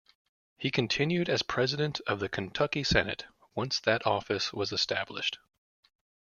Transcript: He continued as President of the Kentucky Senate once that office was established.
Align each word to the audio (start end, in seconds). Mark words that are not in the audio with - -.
He 0.57 0.71
continued 0.71 1.29
as 1.29 1.43
President 1.43 2.01
of 2.07 2.19
the 2.19 2.27
Kentucky 2.27 2.83
Senate 2.83 3.27
once 3.53 3.79
that 3.81 4.03
office 4.07 4.51
was 4.51 4.71
established. 4.71 5.37